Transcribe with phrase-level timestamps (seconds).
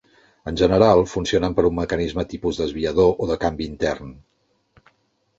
[0.51, 4.17] En general, funcionen per un mecanisme tipus desviador o de canvi intern.